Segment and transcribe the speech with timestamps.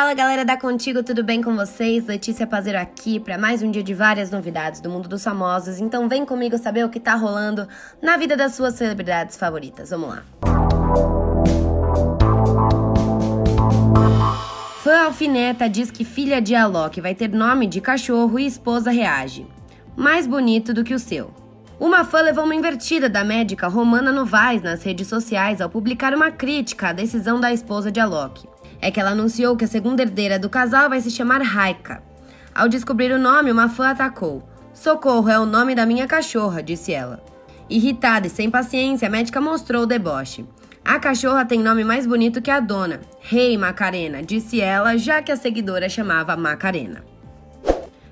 [0.00, 2.06] Fala galera da Contigo, tudo bem com vocês?
[2.06, 5.78] Letícia Pazeiro aqui para mais um dia de várias novidades do mundo dos famosos.
[5.78, 7.68] Então vem comigo saber o que tá rolando
[8.00, 9.90] na vida das suas celebridades favoritas.
[9.90, 10.22] Vamos lá.
[14.82, 19.46] Fã alfineta diz que filha de Alok vai ter nome de cachorro e esposa reage.
[19.94, 21.30] Mais bonito do que o seu.
[21.78, 26.30] Uma fã levou uma invertida da médica Romana Novaes nas redes sociais ao publicar uma
[26.30, 28.48] crítica à decisão da esposa de Alok
[28.80, 32.02] é que ela anunciou que a segunda herdeira do casal vai se chamar Raika.
[32.54, 34.42] Ao descobrir o nome, uma fã atacou.
[34.72, 37.22] Socorro é o nome da minha cachorra, disse ela.
[37.68, 40.44] Irritada e sem paciência, a médica mostrou o deboche.
[40.84, 43.00] A cachorra tem nome mais bonito que a dona.
[43.20, 47.04] Rei hey, Macarena, disse ela, já que a seguidora chamava Macarena.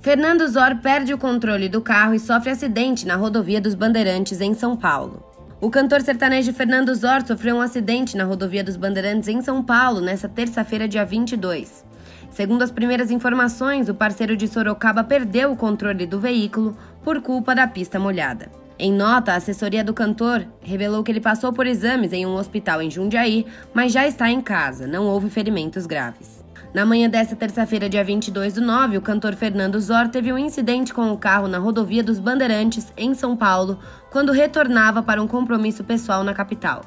[0.00, 4.54] Fernando Zor perde o controle do carro e sofre acidente na rodovia dos Bandeirantes, em
[4.54, 5.29] São Paulo.
[5.60, 10.00] O cantor sertanejo Fernando Zor sofreu um acidente na rodovia dos Bandeirantes em São Paulo
[10.00, 11.84] nesta terça-feira, dia 22.
[12.30, 17.54] Segundo as primeiras informações, o parceiro de Sorocaba perdeu o controle do veículo por culpa
[17.54, 18.50] da pista molhada.
[18.78, 22.80] Em nota, a assessoria do cantor revelou que ele passou por exames em um hospital
[22.80, 23.44] em Jundiaí,
[23.74, 26.39] mas já está em casa, não houve ferimentos graves.
[26.72, 30.94] Na manhã desta terça-feira, dia 22 do 9, o cantor Fernando Zor teve um incidente
[30.94, 35.82] com o carro na rodovia dos Bandeirantes, em São Paulo, quando retornava para um compromisso
[35.82, 36.84] pessoal na capital.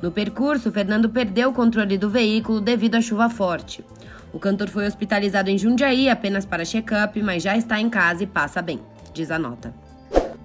[0.00, 3.84] No percurso, Fernando perdeu o controle do veículo devido à chuva forte.
[4.32, 8.28] O cantor foi hospitalizado em Jundiaí apenas para check-up, mas já está em casa e
[8.28, 8.78] passa bem,
[9.12, 9.74] diz a nota.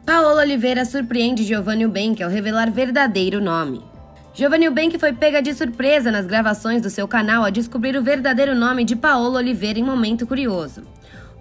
[0.04, 3.91] Paola Oliveira surpreende Giovanni Bank ao revelar verdadeiro nome.
[4.34, 8.56] Giovanni Bank foi pega de surpresa nas gravações do seu canal ao descobrir o verdadeiro
[8.56, 10.84] nome de Paola Oliveira em momento curioso.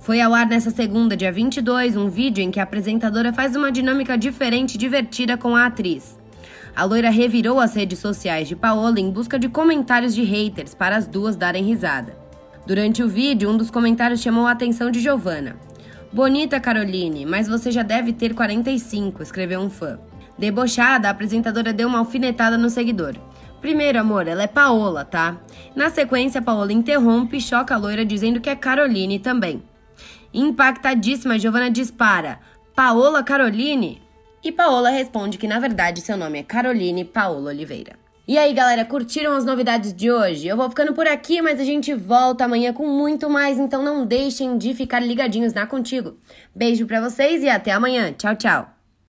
[0.00, 3.70] Foi ao ar nessa segunda, dia 22, um vídeo em que a apresentadora faz uma
[3.70, 6.18] dinâmica diferente e divertida com a atriz.
[6.74, 10.96] A loira revirou as redes sociais de Paola em busca de comentários de haters para
[10.96, 12.16] as duas darem risada.
[12.66, 15.54] Durante o vídeo, um dos comentários chamou a atenção de Giovanna.
[16.12, 19.96] Bonita Caroline, mas você já deve ter 45, escreveu um fã.
[20.40, 23.14] Debochada, a apresentadora deu uma alfinetada no seguidor.
[23.60, 25.38] Primeiro, amor, ela é Paola, tá?
[25.76, 29.62] Na sequência, Paola interrompe e choca a loira dizendo que é Caroline também.
[30.32, 32.40] Impactadíssima, Giovanna dispara:
[32.74, 34.00] Paola Caroline?
[34.42, 37.92] E Paola responde que na verdade seu nome é Caroline Paola Oliveira.
[38.26, 40.48] E aí, galera, curtiram as novidades de hoje?
[40.48, 44.06] Eu vou ficando por aqui, mas a gente volta amanhã com muito mais, então não
[44.06, 46.16] deixem de ficar ligadinhos na Contigo.
[46.54, 48.14] Beijo para vocês e até amanhã.
[48.16, 48.79] Tchau, tchau.